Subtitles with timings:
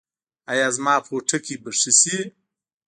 [0.51, 2.17] ایا زما پوټکی به ښه شي؟